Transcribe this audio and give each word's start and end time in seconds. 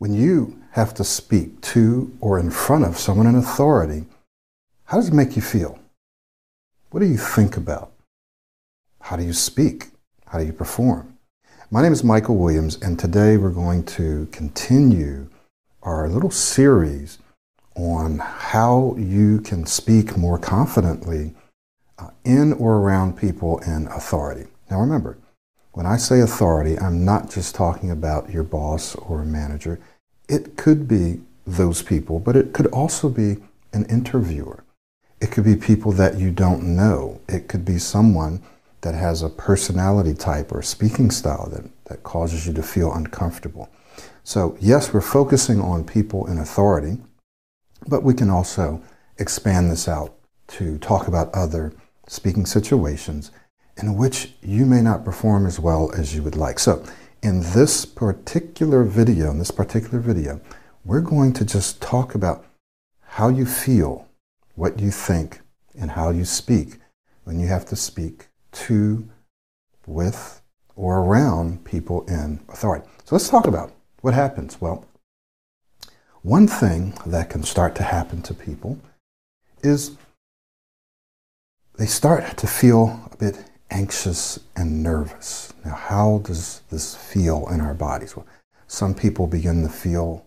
When 0.00 0.14
you 0.14 0.58
have 0.70 0.94
to 0.94 1.04
speak 1.04 1.60
to 1.60 2.10
or 2.22 2.38
in 2.38 2.50
front 2.50 2.86
of 2.86 2.96
someone 2.96 3.26
in 3.26 3.34
authority, 3.34 4.06
how 4.86 4.96
does 4.96 5.08
it 5.08 5.12
make 5.12 5.36
you 5.36 5.42
feel? 5.42 5.78
What 6.88 7.00
do 7.00 7.06
you 7.06 7.18
think 7.18 7.58
about? 7.58 7.92
How 9.02 9.16
do 9.16 9.22
you 9.22 9.34
speak? 9.34 9.88
How 10.28 10.38
do 10.38 10.46
you 10.46 10.54
perform? 10.54 11.18
My 11.70 11.82
name 11.82 11.92
is 11.92 12.02
Michael 12.02 12.38
Williams, 12.38 12.80
and 12.80 12.98
today 12.98 13.36
we're 13.36 13.50
going 13.50 13.84
to 14.00 14.26
continue 14.32 15.28
our 15.82 16.08
little 16.08 16.30
series 16.30 17.18
on 17.76 18.20
how 18.20 18.96
you 18.96 19.42
can 19.42 19.66
speak 19.66 20.16
more 20.16 20.38
confidently 20.38 21.34
uh, 21.98 22.08
in 22.24 22.54
or 22.54 22.78
around 22.78 23.18
people 23.18 23.58
in 23.66 23.86
authority. 23.88 24.48
Now 24.70 24.80
remember, 24.80 25.18
when 25.72 25.86
I 25.86 25.96
say 25.96 26.20
authority, 26.20 26.78
I'm 26.78 27.04
not 27.04 27.30
just 27.30 27.54
talking 27.54 27.90
about 27.90 28.30
your 28.30 28.42
boss 28.42 28.94
or 28.96 29.22
a 29.22 29.26
manager. 29.26 29.80
It 30.28 30.56
could 30.56 30.88
be 30.88 31.20
those 31.46 31.82
people, 31.82 32.18
but 32.18 32.36
it 32.36 32.52
could 32.52 32.66
also 32.68 33.08
be 33.08 33.36
an 33.72 33.84
interviewer. 33.86 34.64
It 35.20 35.30
could 35.30 35.44
be 35.44 35.56
people 35.56 35.92
that 35.92 36.18
you 36.18 36.30
don't 36.30 36.74
know. 36.76 37.20
It 37.28 37.48
could 37.48 37.64
be 37.64 37.78
someone 37.78 38.42
that 38.80 38.94
has 38.94 39.22
a 39.22 39.28
personality 39.28 40.14
type 40.14 40.52
or 40.52 40.62
speaking 40.62 41.10
style 41.10 41.48
that, 41.50 41.64
that 41.84 42.02
causes 42.02 42.46
you 42.46 42.52
to 42.54 42.62
feel 42.62 42.92
uncomfortable. 42.92 43.68
So, 44.24 44.56
yes, 44.60 44.92
we're 44.92 45.00
focusing 45.00 45.60
on 45.60 45.84
people 45.84 46.26
in 46.26 46.38
authority, 46.38 46.98
but 47.86 48.02
we 48.02 48.14
can 48.14 48.30
also 48.30 48.82
expand 49.18 49.70
this 49.70 49.86
out 49.86 50.14
to 50.48 50.78
talk 50.78 51.06
about 51.06 51.32
other 51.34 51.72
speaking 52.06 52.46
situations 52.46 53.30
in 53.82 53.96
which 53.96 54.32
you 54.42 54.66
may 54.66 54.80
not 54.80 55.04
perform 55.04 55.46
as 55.46 55.58
well 55.58 55.90
as 55.96 56.14
you 56.14 56.22
would 56.22 56.36
like. 56.36 56.58
So, 56.58 56.84
in 57.22 57.40
this 57.40 57.84
particular 57.84 58.84
video, 58.84 59.30
in 59.30 59.38
this 59.38 59.50
particular 59.50 59.98
video, 59.98 60.40
we're 60.84 61.00
going 61.00 61.32
to 61.34 61.44
just 61.44 61.80
talk 61.82 62.14
about 62.14 62.44
how 63.02 63.28
you 63.28 63.44
feel, 63.44 64.08
what 64.54 64.80
you 64.80 64.90
think, 64.90 65.40
and 65.78 65.90
how 65.90 66.10
you 66.10 66.24
speak 66.24 66.78
when 67.24 67.38
you 67.38 67.46
have 67.46 67.66
to 67.66 67.76
speak 67.76 68.28
to, 68.52 69.08
with, 69.86 70.40
or 70.76 71.00
around 71.00 71.64
people 71.64 72.06
in 72.06 72.40
authority. 72.48 72.86
So 73.04 73.14
let's 73.14 73.28
talk 73.28 73.46
about 73.46 73.72
what 74.00 74.14
happens. 74.14 74.60
Well, 74.60 74.86
one 76.22 76.46
thing 76.46 76.94
that 77.06 77.30
can 77.30 77.42
start 77.42 77.74
to 77.76 77.82
happen 77.82 78.22
to 78.22 78.34
people 78.34 78.78
is 79.62 79.96
they 81.76 81.86
start 81.86 82.36
to 82.36 82.46
feel 82.46 83.08
a 83.12 83.16
bit 83.16 83.49
anxious 83.70 84.40
and 84.56 84.82
nervous. 84.82 85.52
Now, 85.64 85.74
how 85.74 86.18
does 86.24 86.62
this 86.70 86.94
feel 86.94 87.48
in 87.48 87.60
our 87.60 87.74
bodies? 87.74 88.16
Well, 88.16 88.26
some 88.66 88.94
people 88.94 89.26
begin 89.26 89.62
to 89.62 89.68
feel 89.68 90.26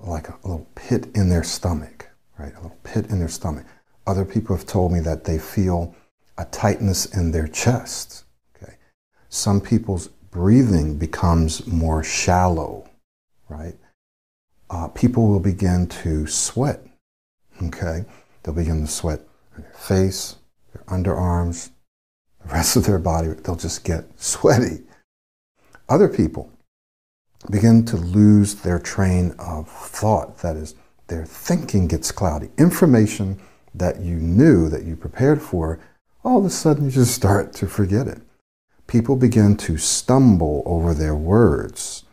like 0.00 0.28
a 0.28 0.38
little 0.42 0.66
pit 0.74 1.08
in 1.14 1.28
their 1.28 1.44
stomach, 1.44 2.10
right? 2.38 2.52
A 2.52 2.62
little 2.62 2.78
pit 2.82 3.06
in 3.10 3.18
their 3.18 3.28
stomach. 3.28 3.66
Other 4.06 4.24
people 4.24 4.56
have 4.56 4.66
told 4.66 4.92
me 4.92 5.00
that 5.00 5.24
they 5.24 5.38
feel 5.38 5.94
a 6.36 6.44
tightness 6.46 7.06
in 7.06 7.30
their 7.30 7.48
chest. 7.48 8.24
Okay. 8.56 8.74
Some 9.28 9.60
people's 9.60 10.08
breathing 10.08 10.98
becomes 10.98 11.66
more 11.66 12.02
shallow, 12.02 12.88
right? 13.48 13.76
Uh, 14.68 14.88
people 14.88 15.28
will 15.28 15.40
begin 15.40 15.86
to 15.86 16.26
sweat. 16.26 16.84
Okay. 17.62 18.04
They'll 18.42 18.54
begin 18.54 18.84
to 18.84 18.90
sweat 18.90 19.20
on 19.56 19.62
their 19.62 19.72
face, 19.74 20.36
their 20.72 20.82
underarms, 20.84 21.70
the 22.44 22.52
rest 22.52 22.76
of 22.76 22.86
their 22.86 22.98
body. 22.98 23.28
They'll 23.28 23.56
just 23.56 23.84
get 23.84 24.04
sweaty. 24.20 24.82
Other 25.88 26.08
people 26.08 26.50
begin 27.50 27.84
to 27.86 27.96
lose 27.96 28.56
their 28.56 28.78
train 28.78 29.34
of 29.38 29.68
thought. 29.68 30.38
That 30.38 30.56
is, 30.56 30.74
their 31.08 31.26
thinking 31.26 31.86
gets 31.86 32.10
cloudy. 32.10 32.50
Information 32.56 33.40
that 33.74 34.00
you 34.00 34.16
knew, 34.16 34.68
that 34.68 34.84
you 34.84 34.96
prepared 34.96 35.42
for, 35.42 35.78
all 36.24 36.38
of 36.38 36.44
a 36.44 36.50
sudden 36.50 36.86
you 36.86 36.90
just 36.90 37.14
start 37.14 37.52
to 37.54 37.66
forget 37.66 38.08
it. 38.08 38.22
People 38.86 39.16
begin 39.16 39.56
to 39.58 39.76
stumble 39.76 40.62
over 40.64 40.94
their 40.94 41.14
words. 41.14 42.04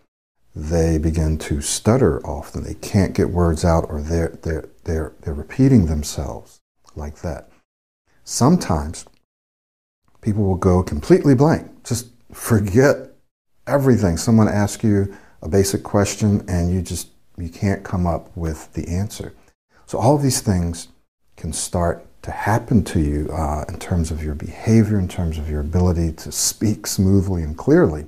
They 0.53 0.98
begin 0.98 1.38
to 1.40 1.62
stutter 1.62 2.25
often. 2.25 2.63
They 2.63 2.74
can't 2.74 3.13
get 3.13 3.30
words 3.30 3.63
out 3.63 3.86
or 3.90 4.02
they're, 4.02 4.38
they're, 4.42 4.69
they're, 4.84 5.13
they're 5.22 5.34
repeating 5.34 5.86
themselves 5.86 6.59
like 6.96 7.22
that. 7.22 7.50
Sometimes 8.24 9.06
people 10.22 10.44
will 10.44 10.56
go 10.56 10.84
completely 10.84 11.36
blank, 11.36 11.84
just 11.84 12.08
forget 12.32 13.12
everything. 13.68 14.18
Someone 14.18 14.48
asks 14.48 14.84
you 14.84 15.14
a 15.42 15.50
basic 15.50 15.84
question 15.84 16.46
and 16.48 16.72
you 16.72 16.82
just 16.82 17.09
you 17.38 17.50
can't 17.50 17.84
come 17.84 18.06
up 18.06 18.36
with 18.36 18.72
the 18.74 18.88
answer. 18.88 19.34
So 19.86 19.98
all 19.98 20.16
of 20.16 20.22
these 20.22 20.42
things 20.42 20.90
can 21.36 21.52
start 21.54 22.06
to 22.22 22.31
happen 22.31 22.84
to 22.84 23.00
you 23.00 23.30
uh, 23.31 23.66
in 23.68 23.80
terms 23.80 24.12
of 24.12 24.24
your 24.24 24.36
behavior, 24.36 25.00
in 25.00 25.08
terms 25.08 25.38
of 25.38 25.50
your 25.50 25.60
ability 25.60 26.14
to 26.14 26.31
speak 26.31 26.86
smoothly 26.86 27.42
and 27.42 27.58
clearly. 27.58 28.06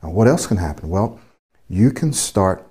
what 0.00 0.28
else 0.28 0.46
can 0.46 0.58
happen? 0.58 0.88
Well, 0.88 1.20
you 1.68 1.90
can 1.90 2.12
start 2.12 2.66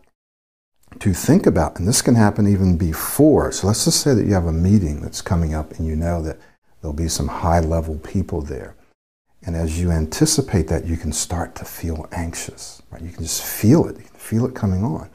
to 0.99 1.13
think 1.13 1.45
about, 1.45 1.77
and 1.77 1.87
this 1.87 2.01
can 2.01 2.15
happen 2.15 2.47
even 2.47 2.77
before. 2.77 3.51
So 3.51 3.67
let's 3.67 3.85
just 3.85 4.01
say 4.01 4.13
that 4.13 4.25
you 4.25 4.33
have 4.33 4.45
a 4.45 4.53
meeting 4.53 5.01
that's 5.01 5.21
coming 5.21 5.53
up 5.53 5.71
and 5.73 5.87
you 5.87 5.95
know 5.95 6.21
that 6.21 6.39
there'll 6.81 6.93
be 6.93 7.07
some 7.07 7.27
high 7.27 7.59
level 7.59 7.97
people 7.99 8.41
there. 8.41 8.75
And 9.43 9.55
as 9.55 9.79
you 9.79 9.91
anticipate 9.91 10.67
that, 10.67 10.85
you 10.85 10.97
can 10.97 11.11
start 11.11 11.55
to 11.55 11.65
feel 11.65 12.07
anxious, 12.11 12.81
right? 12.91 13.01
You 13.01 13.11
can 13.11 13.23
just 13.23 13.43
feel 13.43 13.87
it, 13.87 13.97
feel 14.09 14.45
it 14.45 14.53
coming 14.53 14.83
on. 14.83 15.09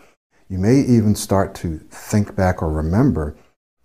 You 0.48 0.58
may 0.58 0.80
even 0.80 1.14
start 1.14 1.54
to 1.56 1.78
think 1.90 2.34
back 2.34 2.62
or 2.62 2.70
remember 2.70 3.36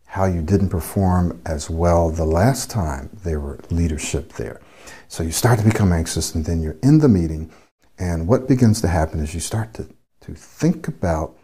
how 0.06 0.25
you 0.25 0.42
didn't 0.42 0.69
perform 0.69 1.42
as 1.46 1.69
well 1.69 2.09
the 2.09 2.25
last 2.25 2.69
time 2.69 3.09
there 3.24 3.40
were 3.40 3.59
leadership 3.69 4.34
there. 4.34 4.59
So 5.08 5.24
you 5.24 5.31
start 5.31 5.59
to 5.59 5.66
become 5.66 5.94
anxious 5.94 6.36
and 6.36 6.44
then 6.44 6.62
you're 6.62 6.78
in 6.84 7.00
the 7.00 7.08
meeting 7.08 7.52
and 7.98 8.28
what 8.28 8.48
begins 8.48 8.81
to 8.81 8.88
happen 8.88 9.19
is 9.19 9.36
you 9.36 9.40
start 9.40 9.75
to, 9.75 9.88
to 10.22 10.34
think 10.34 10.88
about 10.88 11.38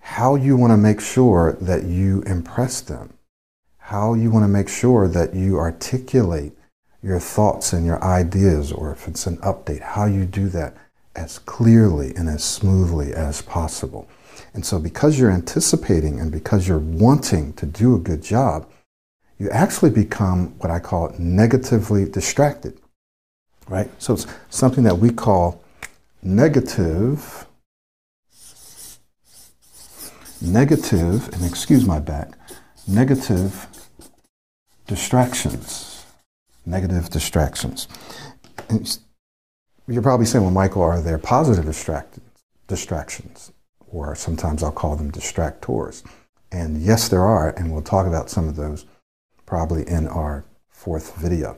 how 0.00 0.34
you 0.34 0.54
want 0.54 0.72
to 0.72 0.76
make 0.76 1.00
sure 1.00 1.56
that 1.62 1.84
you 1.84 2.22
impress 2.22 2.82
them, 2.82 3.14
how 3.92 4.14
you 4.14 4.30
want 4.30 4.42
to 4.42 4.48
make 4.48 4.70
sure 4.70 5.06
that 5.06 5.34
you 5.34 5.58
articulate 5.58 6.54
your 7.02 7.20
thoughts 7.20 7.74
and 7.74 7.84
your 7.84 8.02
ideas, 8.02 8.72
or 8.72 8.90
if 8.90 9.06
it's 9.06 9.26
an 9.26 9.36
update, 9.38 9.82
how 9.82 10.06
you 10.06 10.24
do 10.24 10.48
that 10.48 10.74
as 11.14 11.38
clearly 11.40 12.14
and 12.16 12.26
as 12.26 12.42
smoothly 12.42 13.12
as 13.12 13.42
possible. 13.42 14.08
And 14.54 14.64
so, 14.64 14.78
because 14.78 15.18
you're 15.18 15.30
anticipating 15.30 16.20
and 16.20 16.32
because 16.32 16.66
you're 16.66 16.78
wanting 16.78 17.52
to 17.52 17.66
do 17.66 17.94
a 17.94 17.98
good 17.98 18.22
job, 18.22 18.66
you 19.38 19.50
actually 19.50 19.90
become 19.90 20.58
what 20.58 20.70
I 20.70 20.78
call 20.78 21.14
negatively 21.18 22.06
distracted, 22.06 22.80
right? 23.68 23.90
So, 23.98 24.14
it's 24.14 24.26
something 24.48 24.84
that 24.84 24.96
we 24.96 25.10
call 25.10 25.62
negative, 26.22 27.46
negative, 30.40 31.28
and 31.34 31.44
excuse 31.44 31.84
my 31.84 31.98
back, 31.98 32.30
negative 32.88 33.68
distractions. 34.94 36.04
Negative 36.66 37.08
distractions. 37.10 37.88
And 38.68 38.98
you're 39.88 40.02
probably 40.02 40.26
saying, 40.26 40.44
well, 40.44 40.52
Michael, 40.52 40.82
are 40.82 41.00
there 41.00 41.18
positive 41.18 41.64
distractions? 42.66 43.52
or 43.92 44.14
sometimes 44.14 44.62
I'll 44.62 44.72
call 44.72 44.96
them 44.96 45.12
distractors. 45.12 46.02
And 46.50 46.82
yes, 46.82 47.08
there 47.08 47.22
are, 47.22 47.50
and 47.50 47.72
we'll 47.72 47.82
talk 47.82 48.06
about 48.06 48.30
some 48.30 48.48
of 48.48 48.56
those 48.56 48.86
probably 49.46 49.86
in 49.86 50.08
our 50.08 50.44
fourth 50.70 51.16
video. 51.16 51.56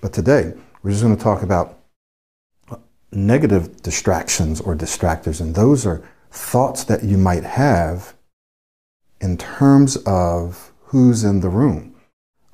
But 0.00 0.12
today, 0.12 0.54
we're 0.82 0.90
just 0.90 1.02
going 1.02 1.16
to 1.16 1.22
talk 1.22 1.42
about 1.42 1.78
uh, 2.70 2.76
negative 3.12 3.82
distractions 3.82 4.60
or 4.60 4.74
distractors, 4.74 5.40
and 5.40 5.54
those 5.54 5.86
are 5.86 6.02
thoughts 6.30 6.84
that 6.84 7.04
you 7.04 7.16
might 7.16 7.44
have 7.44 8.14
in 9.20 9.36
terms 9.36 9.96
of 10.06 10.72
who's 10.84 11.24
in 11.24 11.40
the 11.40 11.48
room. 11.48 11.95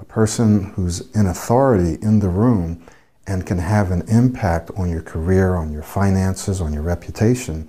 A 0.03 0.05
person 0.05 0.65
who's 0.73 1.09
in 1.13 1.27
authority 1.27 1.97
in 2.03 2.19
the 2.19 2.29
room 2.29 2.85
and 3.25 3.47
can 3.47 3.59
have 3.59 3.93
an 3.93 4.03
impact 4.09 4.73
on 4.77 4.91
your 4.91 5.01
career, 5.01 5.55
on 5.55 5.73
your 5.73 5.85
finances, 5.85 6.61
on 6.61 6.73
your 6.73 6.83
reputation 6.83 7.69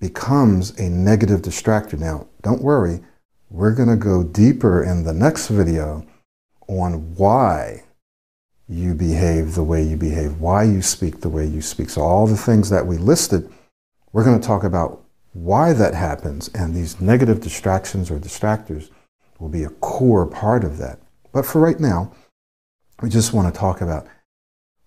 becomes 0.00 0.70
a 0.78 0.88
negative 0.88 1.42
distractor. 1.42 1.98
Now, 1.98 2.26
don't 2.40 2.62
worry, 2.62 3.00
we're 3.50 3.74
going 3.74 3.90
to 3.90 3.96
go 3.96 4.24
deeper 4.24 4.82
in 4.82 5.04
the 5.04 5.12
next 5.12 5.48
video 5.48 6.06
on 6.68 7.14
why 7.16 7.84
you 8.66 8.94
behave 8.94 9.54
the 9.54 9.62
way 9.62 9.82
you 9.82 9.98
behave, 9.98 10.40
why 10.40 10.62
you 10.62 10.80
speak 10.80 11.20
the 11.20 11.28
way 11.28 11.46
you 11.46 11.60
speak. 11.60 11.90
So, 11.90 12.00
all 12.00 12.26
the 12.26 12.34
things 12.34 12.70
that 12.70 12.86
we 12.86 12.96
listed, 12.96 13.52
we're 14.12 14.24
going 14.24 14.40
to 14.40 14.46
talk 14.46 14.64
about 14.64 15.04
why 15.34 15.74
that 15.74 15.92
happens, 15.92 16.48
and 16.54 16.74
these 16.74 16.98
negative 16.98 17.42
distractions 17.42 18.10
or 18.10 18.18
distractors 18.18 18.88
will 19.38 19.50
be 19.50 19.64
a 19.64 19.70
core 19.70 20.24
part 20.24 20.64
of 20.64 20.78
that. 20.78 20.98
But 21.38 21.46
for 21.46 21.60
right 21.60 21.78
now, 21.78 22.10
we 23.00 23.08
just 23.08 23.32
want 23.32 23.54
to 23.54 23.56
talk 23.56 23.80
about 23.80 24.08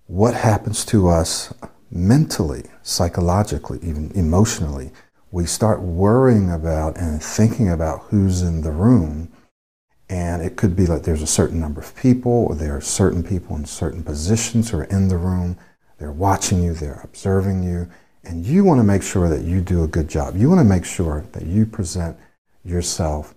what 0.07 0.33
happens 0.33 0.83
to 0.88 1.07
us 1.07 1.53
mentally, 1.89 2.65
psychologically, 2.83 3.80
even 3.81 4.12
emotionally, 4.15 4.92
we 5.31 5.45
start 5.45 5.80
worrying 5.80 6.51
about 6.51 6.98
and 6.98 7.24
thinking 7.24 7.69
about 7.69 8.01
who's 8.09 8.42
in 8.42 8.63
the 8.63 8.71
room. 8.71 9.31
And 10.09 10.42
it 10.42 10.57
could 10.57 10.75
be 10.75 10.88
like 10.88 11.03
there's 11.03 11.21
a 11.21 11.25
certain 11.25 11.62
number 11.62 11.80
of 11.80 11.95
people, 11.95 12.48
or 12.50 12.56
there 12.56 12.75
are 12.75 12.81
certain 12.81 13.24
people 13.24 13.56
in 13.56 13.63
certain 13.63 14.03
positions 14.03 14.71
who 14.71 14.80
are 14.80 14.83
in 14.83 15.07
the 15.07 15.15
room. 15.15 15.57
They're 16.00 16.12
watching 16.12 16.62
you, 16.62 16.74
they're 16.74 17.00
observing 17.01 17.63
you, 17.63 17.89
and 18.25 18.45
you 18.45 18.65
want 18.65 18.81
to 18.81 18.83
make 18.83 19.03
sure 19.03 19.30
that 19.30 19.45
you 19.45 19.62
do 19.62 19.86
a 19.86 19.88
good 19.88 20.09
job. 20.09 20.36
You 20.36 20.50
want 20.50 20.59
to 20.59 20.65
make 20.65 20.83
sure 20.83 21.24
that 21.31 21.45
you 21.45 21.65
present 21.65 22.18
yourself 22.65 23.36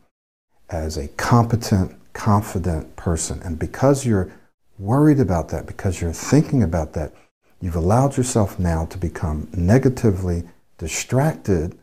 as 0.68 0.96
a 0.96 1.06
competent, 1.06 1.94
confident 2.14 2.96
person. 2.96 3.42
And 3.42 3.58
because 3.58 4.06
you're 4.06 4.32
worried 4.78 5.20
about 5.20 5.50
that, 5.50 5.66
because 5.66 6.00
you're 6.00 6.12
thinking 6.12 6.62
about 6.62 6.94
that, 6.94 7.12
you've 7.60 7.76
allowed 7.76 8.16
yourself 8.16 8.58
now 8.58 8.86
to 8.86 8.96
become 8.96 9.48
negatively 9.52 10.44
distracted, 10.78 11.78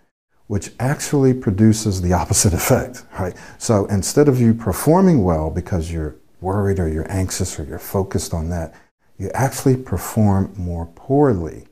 which 0.47 0.71
actually 0.79 1.33
produces 1.33 2.01
the 2.01 2.13
opposite 2.13 2.53
effect, 2.61 3.05
right? 3.19 3.35
So 3.59 3.85
instead 3.85 4.27
of 4.27 4.41
you 4.41 4.53
performing 4.53 5.23
well 5.23 5.49
because 5.49 5.91
you're 5.91 6.15
worried 6.39 6.79
or 6.79 6.87
you're 6.89 7.11
anxious 7.11 7.59
or 7.59 7.63
you're 7.63 7.79
focused 7.79 8.33
on 8.33 8.49
that, 8.49 8.73
you 9.17 9.29
actually 9.35 9.77
perform 9.77 10.51
more 10.57 10.87
poorly. 10.87 11.65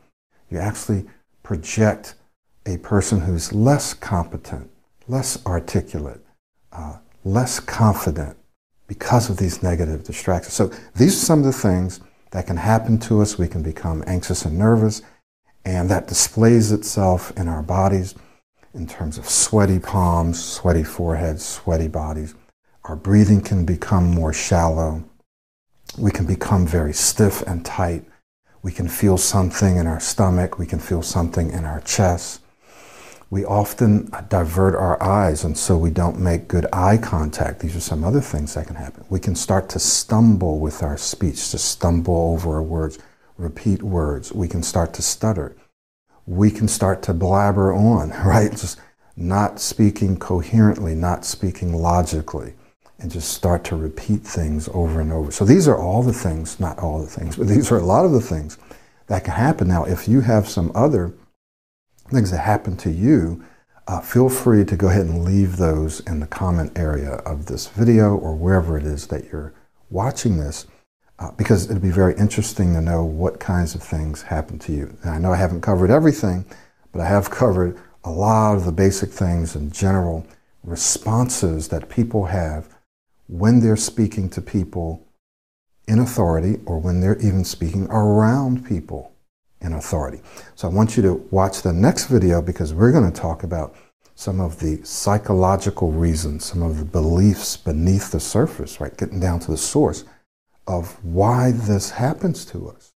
You 0.51 0.59
actually 0.59 1.05
project 1.41 2.13
a 2.65 2.77
person 2.77 3.21
who's 3.21 3.51
less 3.51 3.93
competent, 3.93 4.69
less 5.07 5.43
articulate, 5.45 6.23
uh, 6.71 6.97
less 7.23 7.59
confident 7.59 8.37
because 8.89 9.29
of 9.29 9.37
these 9.37 9.61
negative 9.63 10.03
distractions. 10.03 10.53
So 10.53 10.71
these 10.95 11.13
are 11.13 11.25
some 11.25 11.39
of 11.39 11.45
the 11.45 11.53
things 11.53 12.01
that 12.31 12.47
can 12.47 12.57
happen 12.57 12.97
to 13.01 13.21
us. 13.21 13.37
We 13.37 13.47
can 13.47 13.61
become 13.61 14.03
anxious 14.07 14.43
and 14.43 14.57
nervous, 14.57 15.03
and 15.63 15.89
that 15.89 16.07
displays 16.07 16.71
itself 16.71 17.31
in 17.37 17.47
our 17.47 17.61
bodies 17.61 18.15
in 18.73 18.87
terms 18.87 19.17
of 19.17 19.29
sweaty 19.29 19.79
palms, 19.79 20.43
sweaty 20.43 20.83
foreheads, 20.83 21.45
sweaty 21.45 21.87
bodies. 21.87 22.33
Our 22.83 22.95
breathing 22.95 23.41
can 23.41 23.63
become 23.63 24.09
more 24.09 24.33
shallow. 24.33 25.03
We 25.97 26.11
can 26.11 26.25
become 26.25 26.65
very 26.65 26.93
stiff 26.93 27.43
and 27.43 27.63
tight. 27.63 28.05
We 28.63 28.71
can 28.71 28.87
feel 28.87 29.17
something 29.17 29.77
in 29.77 29.85
our 29.85 29.99
stomach. 29.99 30.57
We 30.57 30.65
can 30.65 30.79
feel 30.79 31.03
something 31.03 31.51
in 31.51 31.63
our 31.63 31.81
chest. 31.81 32.41
We 33.31 33.45
often 33.45 34.09
divert 34.27 34.73
our 34.73 35.01
eyes, 35.03 35.43
and 35.43 35.55
so 35.55 35.77
we 35.77 35.91
don't 35.91 36.19
make 36.19 36.47
good 36.47 36.65
eye 36.73 36.97
contact. 36.97 37.59
These 37.59 37.75
are 37.75 37.81
some 37.81 38.03
other 38.03 38.21
things 38.21 38.55
that 38.55 38.65
can 38.65 38.75
happen. 38.75 39.05
We 39.09 39.19
can 39.19 39.35
start 39.35 39.69
to 39.69 39.79
stumble 39.79 40.59
with 40.59 40.81
our 40.81 40.97
speech, 40.97 41.51
to 41.51 41.59
stumble 41.59 42.33
over 42.33 42.55
our 42.55 42.63
words, 42.63 42.97
repeat 43.37 43.83
words. 43.83 44.33
We 44.33 44.47
can 44.47 44.63
start 44.63 44.93
to 44.95 45.03
stutter. 45.03 45.55
We 46.25 46.49
can 46.49 46.67
start 46.67 47.03
to 47.03 47.13
blabber 47.13 47.71
on, 47.71 48.09
right? 48.25 48.49
Just 48.49 48.79
not 49.15 49.59
speaking 49.59 50.17
coherently, 50.17 50.95
not 50.95 51.23
speaking 51.23 51.73
logically, 51.73 52.55
and 52.97 53.11
just 53.11 53.31
start 53.31 53.63
to 53.65 53.75
repeat 53.75 54.23
things 54.23 54.67
over 54.73 55.01
and 55.01 55.11
over. 55.11 55.29
So 55.29 55.45
these 55.45 55.67
are 55.67 55.77
all 55.77 56.01
the 56.01 56.13
things, 56.13 56.59
not 56.59 56.79
all 56.79 56.99
the 56.99 57.07
things, 57.07 57.35
but 57.35 57.47
these 57.47 57.71
are 57.71 57.77
a 57.77 57.85
lot 57.85 58.05
of 58.05 58.11
the 58.11 58.21
things 58.21 58.57
that 59.05 59.23
can 59.23 59.33
happen. 59.33 59.67
Now, 59.67 59.83
if 59.83 60.07
you 60.07 60.21
have 60.21 60.49
some 60.49 60.71
other 60.73 61.13
things 62.09 62.31
that 62.31 62.39
happen 62.39 62.75
to 62.77 62.89
you, 62.89 63.43
uh, 63.87 63.99
feel 64.01 64.29
free 64.29 64.63
to 64.63 64.75
go 64.75 64.87
ahead 64.87 65.05
and 65.05 65.25
leave 65.25 65.57
those 65.57 65.99
in 66.01 66.19
the 66.19 66.27
comment 66.27 66.71
area 66.77 67.13
of 67.25 67.47
this 67.47 67.67
video 67.67 68.15
or 68.15 68.35
wherever 68.35 68.77
it 68.77 68.83
is 68.83 69.07
that 69.07 69.25
you're 69.31 69.53
watching 69.89 70.37
this, 70.37 70.67
uh, 71.17 71.31
because 71.31 71.69
it'd 71.69 71.81
be 71.81 71.89
very 71.89 72.15
interesting 72.17 72.73
to 72.73 72.81
know 72.81 73.03
what 73.03 73.39
kinds 73.39 73.73
of 73.73 73.81
things 73.81 74.21
happen 74.21 74.59
to 74.59 74.71
you. 74.71 74.95
And 75.01 75.11
I 75.11 75.17
know 75.17 75.33
I 75.33 75.37
haven't 75.37 75.61
covered 75.61 75.89
everything, 75.89 76.45
but 76.91 77.01
I 77.01 77.07
have 77.07 77.29
covered 77.31 77.79
a 78.03 78.11
lot 78.11 78.55
of 78.55 78.65
the 78.65 78.71
basic 78.71 79.09
things 79.09 79.55
and 79.55 79.73
general 79.73 80.25
responses 80.63 81.69
that 81.69 81.89
people 81.89 82.25
have 82.25 82.69
when 83.27 83.59
they're 83.59 83.75
speaking 83.75 84.29
to 84.29 84.41
people 84.41 85.05
in 85.87 85.99
authority 85.99 86.59
or 86.65 86.79
when 86.79 87.01
they're 87.01 87.17
even 87.17 87.43
speaking 87.43 87.87
around 87.87 88.65
people 88.65 89.11
in 89.61 89.73
authority. 89.73 90.21
So 90.55 90.67
I 90.67 90.71
want 90.71 90.95
you 90.95 91.03
to 91.03 91.13
watch 91.31 91.61
the 91.61 91.73
next 91.73 92.05
video 92.05 92.41
because 92.41 92.73
we're 92.73 92.91
going 92.91 93.11
to 93.11 93.21
talk 93.21 93.43
about 93.43 93.75
some 94.15 94.39
of 94.39 94.59
the 94.59 94.83
psychological 94.83 95.91
reasons, 95.91 96.45
some 96.45 96.61
of 96.61 96.77
the 96.77 96.85
beliefs 96.85 97.55
beneath 97.55 98.11
the 98.11 98.19
surface, 98.19 98.81
right? 98.81 98.95
Getting 98.97 99.19
down 99.19 99.39
to 99.41 99.51
the 99.51 99.57
source 99.57 100.03
of 100.67 101.03
why 101.03 101.51
this 101.51 101.91
happens 101.91 102.45
to 102.45 102.69
us. 102.69 102.91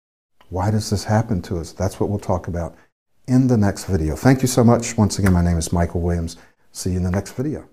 Why 0.50 0.70
does 0.70 0.90
this 0.90 1.04
happen 1.04 1.40
to 1.42 1.58
us? 1.58 1.72
That's 1.72 1.98
what 1.98 2.10
we'll 2.10 2.18
talk 2.18 2.48
about 2.48 2.76
in 3.26 3.46
the 3.46 3.56
next 3.56 3.84
video. 3.84 4.16
Thank 4.16 4.42
you 4.42 4.48
so 4.48 4.62
much. 4.62 4.96
Once 4.98 5.18
again, 5.18 5.32
my 5.32 5.42
name 5.42 5.58
is 5.58 5.72
Michael 5.72 6.00
Williams. 6.00 6.36
See 6.72 6.90
you 6.90 6.96
in 6.98 7.04
the 7.04 7.10
next 7.10 7.32
video. 7.32 7.71